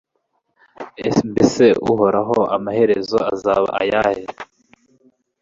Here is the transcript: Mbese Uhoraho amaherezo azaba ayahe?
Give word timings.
Mbese 1.31 1.63
Uhoraho 1.91 2.39
amaherezo 2.55 3.17
azaba 3.33 3.69
ayahe? 3.81 4.25